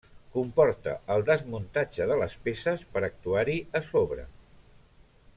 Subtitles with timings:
[0.35, 4.25] Comporta el desmuntatge de les peces per actuar-hi a sobre.